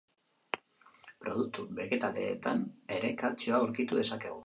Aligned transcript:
Produktu 1.25 1.67
begetaletan 1.81 2.67
ere 2.99 3.15
kaltzioa 3.25 3.65
aurkitu 3.65 4.05
dezakegu. 4.05 4.39